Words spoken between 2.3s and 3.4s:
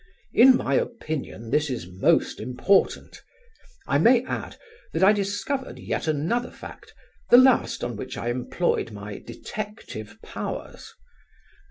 important.